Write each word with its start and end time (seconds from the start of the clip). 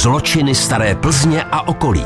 Zločiny 0.00 0.54
staré 0.54 0.94
Plzně 0.94 1.42
a 1.42 1.68
okolí. 1.68 2.04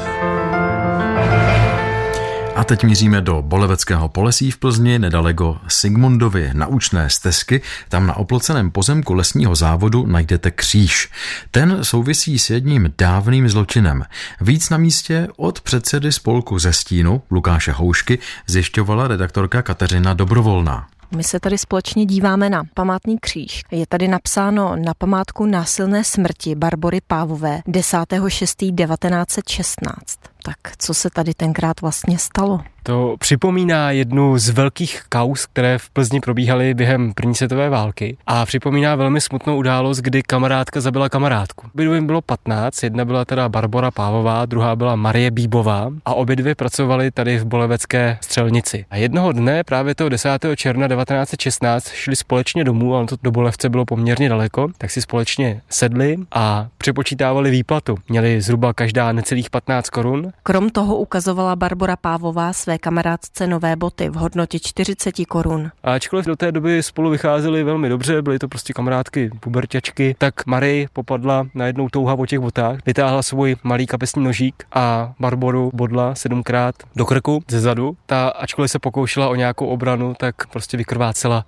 A 2.55 2.65
teď 2.65 2.85
míříme 2.85 3.20
do 3.20 3.43
Boleveckého 3.43 4.09
polesí 4.09 4.50
v 4.50 4.58
Plzni, 4.58 4.98
nedaleko 4.98 5.58
Sigmundovy 5.68 6.50
naučné 6.52 7.10
stezky. 7.10 7.60
Tam 7.88 8.06
na 8.06 8.16
oploceném 8.16 8.70
pozemku 8.70 9.14
lesního 9.14 9.54
závodu 9.54 10.06
najdete 10.06 10.50
kříž. 10.50 11.10
Ten 11.50 11.78
souvisí 11.82 12.38
s 12.38 12.50
jedním 12.50 12.93
dávným 12.98 13.48
zločinem. 13.48 14.04
Víc 14.40 14.70
na 14.70 14.76
místě 14.76 15.29
od 15.36 15.61
předsedy 15.61 16.12
spolku 16.12 16.58
ze 16.58 16.72
stínu 16.72 17.22
Lukáše 17.30 17.72
Houšky 17.72 18.18
zjišťovala 18.46 19.08
redaktorka 19.08 19.62
Kateřina 19.62 20.14
Dobrovolná. 20.14 20.86
My 21.16 21.24
se 21.24 21.40
tady 21.40 21.58
společně 21.58 22.06
díváme 22.06 22.50
na 22.50 22.62
památný 22.74 23.18
kříž. 23.20 23.62
Je 23.70 23.86
tady 23.86 24.08
napsáno 24.08 24.76
na 24.76 24.94
památku 24.98 25.46
násilné 25.46 26.04
smrti 26.04 26.54
Barbory 26.54 27.00
Pávové 27.06 27.60
10.6.1916. 27.68 30.34
Tak 30.47 30.77
co 30.79 30.95
se 30.95 31.11
tady 31.11 31.34
tenkrát 31.34 31.80
vlastně 31.80 32.19
stalo? 32.19 32.61
To 32.87 33.16
připomíná 33.19 33.91
jednu 33.91 34.39
z 34.39 34.48
velkých 34.48 35.03
kaus, 35.09 35.47
které 35.47 35.79
v 35.79 35.91
Plzni 35.91 36.20
probíhaly 36.20 36.75
během 36.75 37.15
první 37.15 37.34
světové 37.34 37.69
války 37.69 38.17
a 38.27 38.47
připomíná 38.47 38.95
velmi 38.97 39.20
smutnou 39.20 39.57
událost, 39.57 39.98
kdy 39.98 40.23
kamarádka 40.23 40.80
zabila 40.80 41.09
kamarádku. 41.09 41.67
Obě 41.75 41.95
jim 41.95 42.07
bylo 42.07 42.23
15, 42.23 42.83
jedna 42.83 43.05
byla 43.05 43.25
teda 43.25 43.48
Barbara 43.48 43.91
Pávová, 43.91 44.47
druhá 44.47 44.77
byla 44.77 44.97
Marie 44.97 45.30
Bíbová 45.30 45.91
a 46.05 46.15
obě 46.15 46.37
dvě 46.37 46.55
pracovaly 46.55 47.11
tady 47.11 47.39
v 47.39 47.45
Bolevecké 47.45 48.19
střelnici. 48.20 48.84
A 48.91 48.97
jednoho 48.97 49.33
dne, 49.33 49.65
právě 49.65 49.95
toho 49.95 50.09
10. 50.09 50.47
června 50.56 50.89
1916, 50.89 51.89
šli 51.89 52.17
společně 52.17 52.65
domů, 52.65 52.95
ale 52.95 53.06
to 53.06 53.17
do 53.23 53.31
Bolevce 53.31 53.69
bylo 53.69 53.84
poměrně 53.84 54.29
daleko, 54.29 54.69
tak 54.79 54.91
si 54.91 55.03
společně 55.03 55.61
sedli 55.69 56.17
a 56.33 56.69
přepočítávali 56.79 57.51
výplatu. 57.51 57.97
Měli 58.09 58.41
zhruba 58.41 58.73
každá 58.73 59.12
necelých 59.12 59.51
15 59.51 59.91
korun. 59.91 60.33
Krom 60.42 60.70
toho 60.70 60.96
ukazovala 60.96 61.56
Barbara 61.56 61.96
Pávová 61.96 62.52
své 62.52 62.78
kamarádce 62.78 63.46
nové 63.46 63.77
boty 63.77 64.08
v 64.08 64.14
hodnotě 64.14 64.58
40 64.58 65.14
korun. 65.28 65.70
A 65.82 65.92
ačkoliv 65.94 66.27
do 66.27 66.36
té 66.36 66.52
doby 66.52 66.82
spolu 66.82 67.10
vycházeli 67.10 67.62
velmi 67.64 67.88
dobře, 67.88 68.22
byly 68.22 68.38
to 68.38 68.48
prostě 68.48 68.72
kamarádky, 68.72 69.30
puberťačky, 69.40 70.14
tak 70.18 70.46
Marie 70.46 70.86
popadla 70.92 71.46
na 71.55 71.66
jednou 71.66 71.88
touha 71.88 72.16
po 72.16 72.27
těch 72.27 72.38
botách, 72.38 72.78
vytáhla 72.86 73.22
svůj 73.22 73.56
malý 73.62 73.86
kapesní 73.86 74.24
nožík 74.24 74.64
a 74.72 75.12
Barboru 75.20 75.70
bodla 75.74 76.14
sedmkrát 76.14 76.74
do 76.96 77.05
krku 77.06 77.42
ze 77.48 77.60
zadu. 77.60 77.96
Ta, 78.06 78.28
ačkoliv 78.28 78.70
se 78.70 78.78
pokoušela 78.78 79.28
o 79.28 79.34
nějakou 79.34 79.66
obranu, 79.66 80.14
tak 80.18 80.46
prostě 80.46 80.77
vykrvácela. 80.77 81.44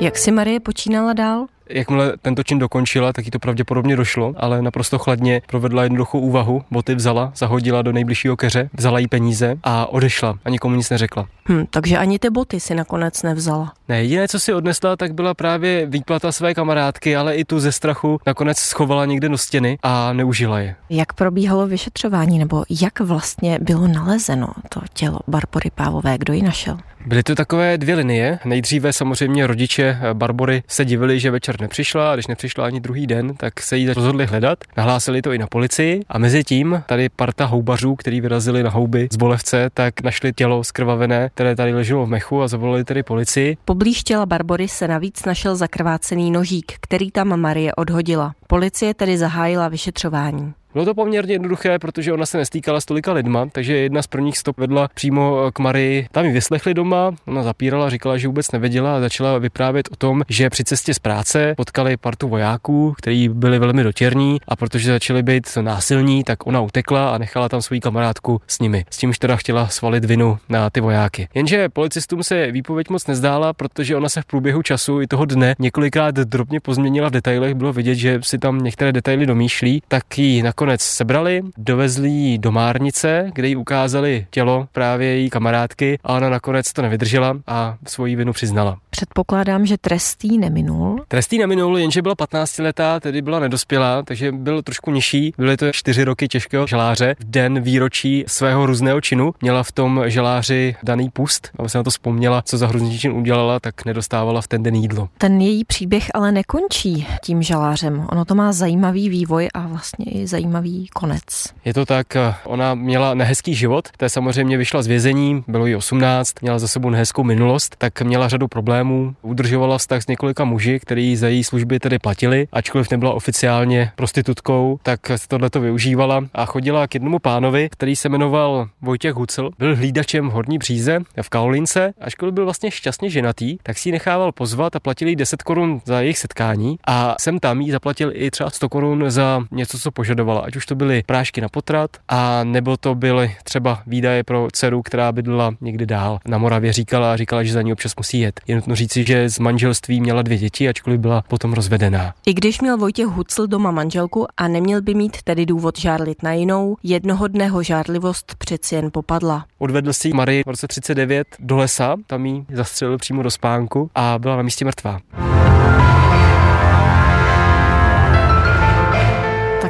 Jak 0.00 0.18
si 0.18 0.30
Marie 0.32 0.60
počínala 0.60 1.12
dál? 1.12 1.46
Jakmile 1.70 2.12
tento 2.22 2.42
čin 2.42 2.58
dokončila, 2.58 3.12
tak 3.12 3.24
jí 3.24 3.30
to 3.30 3.38
pravděpodobně 3.38 3.96
došlo, 3.96 4.34
ale 4.36 4.62
naprosto 4.62 4.98
chladně 4.98 5.42
provedla 5.46 5.82
jednoduchou 5.82 6.20
úvahu, 6.20 6.62
boty 6.70 6.94
vzala, 6.94 7.32
zahodila 7.36 7.82
do 7.82 7.92
nejbližšího 7.92 8.36
keře, 8.36 8.70
vzala 8.72 8.98
jí 8.98 9.08
peníze 9.08 9.56
a 9.62 9.86
odešla 9.86 10.38
a 10.44 10.50
nikomu 10.50 10.76
nic 10.76 10.90
neřekla. 10.90 11.28
Hm, 11.48 11.64
takže 11.70 11.98
ani 11.98 12.18
ty 12.18 12.30
boty 12.30 12.60
si 12.60 12.74
nakonec 12.74 13.22
nevzala. 13.22 13.72
Ne, 13.88 14.02
jediné, 14.02 14.28
co 14.28 14.40
si 14.40 14.54
odnesla, 14.54 14.96
tak 14.96 15.14
byla 15.14 15.34
právě 15.34 15.86
výplata 15.86 16.32
své 16.32 16.54
kamarádky, 16.54 17.16
ale 17.16 17.34
i 17.34 17.44
tu 17.44 17.60
ze 17.60 17.72
strachu 17.72 18.20
nakonec 18.26 18.58
schovala 18.58 19.04
někde 19.04 19.28
do 19.28 19.38
stěny 19.38 19.78
a 19.82 20.12
neužila 20.12 20.60
je. 20.60 20.74
Jak 20.90 21.12
probíhalo 21.12 21.66
vyšetřování, 21.66 22.38
nebo 22.38 22.64
jak 22.82 23.00
vlastně 23.00 23.58
bylo 23.62 23.86
nalezeno 23.86 24.48
to 24.68 24.80
tělo 24.94 25.18
Barbory 25.28 25.70
Pávové, 25.74 26.18
kdo 26.18 26.32
ji 26.32 26.42
našel? 26.42 26.78
Byly 27.06 27.22
to 27.22 27.34
takové 27.34 27.78
dvě 27.78 27.94
linie. 27.94 28.38
Nejdříve 28.44 28.92
samozřejmě 28.92 29.46
rodiče 29.46 29.98
Barbory 30.12 30.62
se 30.68 30.84
divili, 30.84 31.20
že 31.20 31.30
večer 31.30 31.60
nepřišla 31.60 32.12
a 32.12 32.14
když 32.14 32.26
nepřišla 32.26 32.66
ani 32.66 32.80
druhý 32.80 33.06
den, 33.06 33.34
tak 33.36 33.60
se 33.60 33.76
jí 33.76 33.92
rozhodli 33.92 34.26
hledat. 34.26 34.58
Nahlásili 34.76 35.22
to 35.22 35.32
i 35.32 35.38
na 35.38 35.46
policii 35.46 36.02
a 36.08 36.18
mezi 36.18 36.44
tím 36.44 36.82
tady 36.86 37.08
parta 37.08 37.44
houbařů, 37.44 37.96
kteří 37.96 38.20
vyrazili 38.20 38.62
na 38.62 38.70
houby 38.70 39.08
z 39.12 39.16
Bolevce, 39.16 39.70
tak 39.74 40.02
našli 40.02 40.32
tělo 40.32 40.64
skrvavené, 40.64 41.30
které 41.34 41.56
tady 41.56 41.74
leželo 41.74 42.06
v 42.06 42.08
mechu 42.08 42.42
a 42.42 42.48
zavolali 42.48 42.84
tedy 42.84 43.02
policii. 43.02 43.56
Poblíž 43.64 44.02
těla 44.02 44.26
Barbory 44.26 44.68
se 44.68 44.88
navíc 44.88 45.24
našel 45.24 45.56
zakrvácený 45.56 46.30
nožík, 46.30 46.72
který 46.80 47.10
tam 47.10 47.40
Marie 47.40 47.74
odhodila. 47.74 48.34
Policie 48.46 48.94
tedy 48.94 49.18
zahájila 49.18 49.68
vyšetřování. 49.68 50.54
Bylo 50.78 50.86
to 50.86 50.94
poměrně 50.94 51.34
jednoduché, 51.34 51.78
protože 51.78 52.12
ona 52.12 52.26
se 52.26 52.38
nestýkala 52.38 52.80
s 52.80 52.84
tolika 52.84 53.12
lidma, 53.12 53.46
takže 53.52 53.76
jedna 53.76 54.02
z 54.02 54.06
prvních 54.06 54.38
stop 54.38 54.58
vedla 54.58 54.88
přímo 54.94 55.50
k 55.52 55.58
Marii. 55.58 56.06
Tam 56.12 56.24
ji 56.24 56.32
vyslechli 56.32 56.74
doma, 56.74 57.14
ona 57.26 57.42
zapírala, 57.42 57.90
říkala, 57.90 58.16
že 58.16 58.28
vůbec 58.28 58.52
nevěděla 58.52 58.96
a 58.96 59.00
začala 59.00 59.38
vyprávět 59.38 59.88
o 59.92 59.96
tom, 59.96 60.22
že 60.28 60.50
při 60.50 60.64
cestě 60.64 60.94
z 60.94 60.98
práce 60.98 61.54
potkali 61.56 61.96
partu 61.96 62.28
vojáků, 62.28 62.94
kteří 62.96 63.28
byli 63.28 63.58
velmi 63.58 63.82
dotěrní 63.82 64.38
a 64.48 64.56
protože 64.56 64.92
začali 64.92 65.22
být 65.22 65.48
násilní, 65.60 66.24
tak 66.24 66.46
ona 66.46 66.60
utekla 66.60 67.10
a 67.10 67.18
nechala 67.18 67.48
tam 67.48 67.62
svou 67.62 67.80
kamarádku 67.80 68.40
s 68.46 68.58
nimi. 68.58 68.84
S 68.90 68.96
tím, 68.96 69.12
teda 69.18 69.36
chtěla 69.36 69.68
svalit 69.68 70.04
vinu 70.04 70.38
na 70.48 70.70
ty 70.70 70.80
vojáky. 70.80 71.28
Jenže 71.34 71.68
policistům 71.68 72.22
se 72.22 72.50
výpověď 72.50 72.90
moc 72.90 73.06
nezdála, 73.06 73.52
protože 73.52 73.96
ona 73.96 74.08
se 74.08 74.22
v 74.22 74.26
průběhu 74.26 74.62
času 74.62 75.02
i 75.02 75.06
toho 75.06 75.24
dne 75.24 75.54
několikrát 75.58 76.14
drobně 76.14 76.60
pozměnila 76.60 77.08
v 77.08 77.12
detailech. 77.12 77.54
Bylo 77.54 77.72
vidět, 77.72 77.94
že 77.94 78.20
si 78.22 78.38
tam 78.38 78.58
některé 78.58 78.92
detaily 78.92 79.26
domýšlí, 79.26 79.82
tak 79.88 80.18
ji 80.18 80.42
nakonec 80.42 80.67
nakonec 80.68 80.82
sebrali, 80.82 81.42
dovezli 81.56 82.08
ji 82.08 82.38
do 82.38 82.52
Márnice, 82.52 83.30
kde 83.34 83.48
jí 83.48 83.56
ukázali 83.56 84.26
tělo 84.30 84.68
právě 84.72 85.08
její 85.08 85.30
kamarádky 85.30 85.98
a 86.04 86.12
ona 86.12 86.28
nakonec 86.28 86.72
to 86.72 86.82
nevydržela 86.82 87.36
a 87.46 87.76
svoji 87.86 88.16
vinu 88.16 88.32
přiznala. 88.32 88.78
Předpokládám, 88.90 89.66
že 89.66 89.78
trestý 89.78 90.38
neminul. 90.38 91.04
Trestý 91.08 91.38
neminul, 91.38 91.78
jenže 91.78 92.02
byla 92.02 92.14
15 92.14 92.58
letá, 92.58 93.00
tedy 93.00 93.22
byla 93.22 93.38
nedospělá, 93.38 94.02
takže 94.02 94.32
byl 94.32 94.62
trošku 94.62 94.90
nižší. 94.90 95.32
Byly 95.38 95.56
to 95.56 95.72
čtyři 95.72 96.04
roky 96.04 96.28
těžkého 96.28 96.66
želáře. 96.66 97.14
V 97.18 97.24
den 97.24 97.60
výročí 97.60 98.24
svého 98.26 98.66
různého 98.66 99.00
činu 99.00 99.34
měla 99.40 99.62
v 99.62 99.72
tom 99.72 100.02
želáři 100.06 100.76
daný 100.82 101.10
pust. 101.10 101.50
Aby 101.58 101.68
se 101.68 101.78
na 101.78 101.84
to 101.84 101.90
vzpomněla, 101.90 102.42
co 102.42 102.58
za 102.58 102.66
hrůzný 102.66 102.98
čin 102.98 103.12
udělala, 103.12 103.60
tak 103.60 103.84
nedostávala 103.84 104.40
v 104.40 104.48
ten 104.48 104.62
den 104.62 104.74
jídlo. 104.74 105.08
Ten 105.18 105.40
její 105.40 105.64
příběh 105.64 106.10
ale 106.14 106.32
nekončí 106.32 107.06
tím 107.22 107.42
želářem. 107.42 108.06
Ono 108.12 108.24
to 108.24 108.34
má 108.34 108.52
zajímavý 108.52 109.08
vývoj 109.08 109.48
a 109.54 109.66
vlastně 109.66 110.04
i 110.04 110.26
zajímavý 110.26 110.47
konec. 110.94 111.22
Je 111.64 111.74
to 111.74 111.86
tak, 111.86 112.06
ona 112.44 112.74
měla 112.74 113.14
nehezký 113.14 113.54
život, 113.54 113.88
té 113.96 114.08
samozřejmě 114.08 114.56
vyšla 114.56 114.82
z 114.82 114.86
vězení, 114.86 115.44
bylo 115.48 115.66
jí 115.66 115.76
18, 115.76 116.42
měla 116.42 116.58
za 116.58 116.68
sebou 116.68 116.90
nehezkou 116.90 117.24
minulost, 117.24 117.76
tak 117.78 118.02
měla 118.02 118.28
řadu 118.28 118.48
problémů. 118.48 119.14
Udržovala 119.22 119.78
vztah 119.78 120.02
s 120.02 120.06
několika 120.06 120.44
muži, 120.44 120.80
kteří 120.80 121.16
za 121.16 121.28
její 121.28 121.44
služby 121.44 121.80
tedy 121.80 121.98
platili, 121.98 122.48
ačkoliv 122.52 122.90
nebyla 122.90 123.12
oficiálně 123.12 123.92
prostitutkou, 123.96 124.80
tak 124.82 125.00
tohle 125.28 125.50
to 125.50 125.60
využívala 125.60 126.24
a 126.34 126.46
chodila 126.46 126.86
k 126.86 126.94
jednomu 126.94 127.18
pánovi, 127.18 127.68
který 127.72 127.96
se 127.96 128.08
jmenoval 128.08 128.68
Vojtěch 128.82 129.14
Hucel, 129.14 129.50
byl 129.58 129.76
hlídačem 129.76 130.28
v 130.28 130.32
Horní 130.32 130.58
Příze 130.58 130.98
v 131.22 131.28
Kaolince, 131.28 131.92
ačkoliv 132.00 132.34
byl 132.34 132.44
vlastně 132.44 132.70
šťastně 132.70 133.10
ženatý, 133.10 133.58
tak 133.62 133.78
si 133.78 133.88
ji 133.88 133.92
nechával 133.92 134.32
pozvat 134.32 134.76
a 134.76 134.80
platil 134.80 135.08
jí 135.08 135.16
10 135.16 135.42
korun 135.42 135.80
za 135.84 136.00
jejich 136.00 136.18
setkání 136.18 136.78
a 136.86 137.14
sem 137.20 137.38
tam 137.38 137.60
jí 137.60 137.70
zaplatil 137.70 138.10
i 138.14 138.30
třeba 138.30 138.50
100 138.50 138.68
korun 138.68 139.04
za 139.08 139.44
něco, 139.50 139.78
co 139.78 139.90
požadovala, 139.90 140.37
ať 140.44 140.56
už 140.56 140.66
to 140.66 140.74
byly 140.74 141.02
prášky 141.06 141.40
na 141.40 141.48
potrat 141.48 141.90
a 142.08 142.44
nebo 142.44 142.76
to 142.76 142.94
byly 142.94 143.36
třeba 143.44 143.82
výdaje 143.86 144.24
pro 144.24 144.48
dceru, 144.52 144.82
která 144.82 145.12
bydlela 145.12 145.54
někdy 145.60 145.86
dál 145.86 146.18
na 146.28 146.38
Moravě 146.38 146.72
říkala 146.72 147.12
a 147.12 147.16
říkala, 147.16 147.42
že 147.42 147.52
za 147.52 147.62
ní 147.62 147.72
občas 147.72 147.96
musí 147.96 148.20
jet. 148.20 148.40
Je 148.46 148.56
nutno 148.56 148.76
říci, 148.76 149.04
že 149.04 149.30
z 149.30 149.38
manželství 149.38 150.00
měla 150.00 150.22
dvě 150.22 150.38
děti, 150.38 150.68
ačkoliv 150.68 151.00
byla 151.00 151.22
potom 151.28 151.52
rozvedená. 151.52 152.14
I 152.26 152.34
když 152.34 152.60
měl 152.60 152.76
Vojtěch 152.76 153.06
Hucl 153.06 153.46
doma 153.46 153.70
manželku 153.70 154.26
a 154.36 154.48
neměl 154.48 154.82
by 154.82 154.94
mít 154.94 155.22
tedy 155.22 155.46
důvod 155.46 155.78
žárlit 155.78 156.22
na 156.22 156.32
jinou, 156.32 156.76
jednoho 156.82 157.28
dne 157.28 157.48
ho 157.48 157.62
žárlivost 157.62 158.34
přeci 158.38 158.74
jen 158.74 158.90
popadla. 158.92 159.44
Odvedl 159.58 159.92
si 159.92 160.08
Marii 160.12 160.42
v 160.46 160.50
roce 160.50 160.68
39 160.68 161.26
do 161.38 161.56
lesa, 161.56 161.96
tam 162.06 162.26
jí 162.26 162.46
zastřelil 162.52 162.98
přímo 162.98 163.22
do 163.22 163.30
spánku 163.30 163.90
a 163.94 164.18
byla 164.18 164.36
na 164.36 164.42
místě 164.42 164.64
mrtvá. 164.64 164.98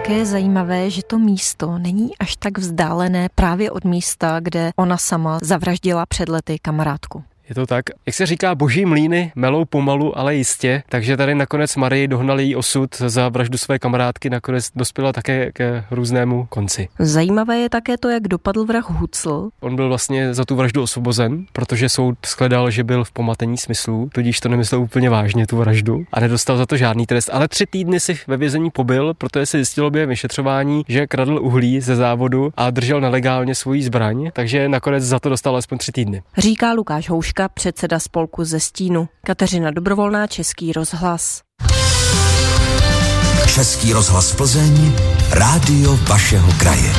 Také 0.08 0.18
je 0.18 0.26
zajímavé, 0.26 0.90
že 0.90 1.02
to 1.02 1.18
místo 1.18 1.78
není 1.78 2.18
až 2.18 2.36
tak 2.36 2.58
vzdálené 2.58 3.28
právě 3.34 3.70
od 3.70 3.84
místa, 3.84 4.40
kde 4.40 4.70
ona 4.76 4.96
sama 4.96 5.38
zavraždila 5.42 6.06
před 6.06 6.28
lety 6.28 6.58
kamarádku. 6.62 7.24
Je 7.48 7.54
to 7.54 7.66
tak. 7.66 7.84
Jak 8.06 8.14
se 8.14 8.26
říká, 8.26 8.54
boží 8.54 8.84
mlíny 8.84 9.32
melou 9.34 9.64
pomalu, 9.64 10.18
ale 10.18 10.34
jistě. 10.34 10.82
Takže 10.88 11.16
tady 11.16 11.34
nakonec 11.34 11.76
Marie 11.76 12.08
dohnali 12.08 12.42
její 12.42 12.56
osud 12.56 12.96
za 12.96 13.28
vraždu 13.28 13.58
své 13.58 13.78
kamarádky, 13.78 14.30
nakonec 14.30 14.70
dospěla 14.74 15.12
také 15.12 15.52
ke 15.52 15.84
různému 15.90 16.46
konci. 16.48 16.88
Zajímavé 16.98 17.58
je 17.58 17.68
také 17.68 17.98
to, 17.98 18.08
jak 18.08 18.28
dopadl 18.28 18.64
vrah 18.64 18.90
Hucl. 18.90 19.48
On 19.60 19.76
byl 19.76 19.88
vlastně 19.88 20.34
za 20.34 20.44
tu 20.44 20.56
vraždu 20.56 20.82
osvobozen, 20.82 21.44
protože 21.52 21.88
soud 21.88 22.18
shledal, 22.26 22.70
že 22.70 22.84
byl 22.84 23.04
v 23.04 23.12
pomatení 23.12 23.56
smyslů, 23.56 24.10
tudíž 24.14 24.40
to 24.40 24.48
nemyslel 24.48 24.80
úplně 24.80 25.10
vážně 25.10 25.46
tu 25.46 25.56
vraždu 25.56 26.04
a 26.12 26.20
nedostal 26.20 26.56
za 26.56 26.66
to 26.66 26.76
žádný 26.76 27.06
trest. 27.06 27.30
Ale 27.32 27.48
tři 27.48 27.66
týdny 27.66 28.00
si 28.00 28.18
ve 28.26 28.36
vězení 28.36 28.70
pobyl, 28.70 29.14
protože 29.14 29.46
se 29.46 29.58
zjistilo 29.58 29.90
během 29.90 30.08
vyšetřování, 30.08 30.82
že 30.88 31.06
kradl 31.06 31.38
uhlí 31.42 31.80
ze 31.80 31.96
závodu 31.96 32.52
a 32.56 32.70
držel 32.70 33.00
nelegálně 33.00 33.54
svoji 33.54 33.82
zbraň, 33.82 34.30
takže 34.32 34.68
nakonec 34.68 35.04
za 35.04 35.18
to 35.18 35.28
dostal 35.28 35.56
aspoň 35.56 35.78
tři 35.78 35.92
týdny. 35.92 36.22
Říká 36.38 36.72
Lukáš 36.72 37.08
Houška 37.08 37.37
Houška, 37.38 37.48
předseda 37.48 37.98
spolku 37.98 38.44
ze 38.44 38.60
Stínu. 38.60 39.08
Kateřina 39.26 39.70
Dobrovolná, 39.70 40.26
Český 40.26 40.72
rozhlas. 40.72 41.40
Český 43.54 43.92
rozhlas 43.92 44.32
Plzeň, 44.32 44.92
rádio 45.30 45.96
vašeho 45.96 46.52
kraje. 46.58 46.92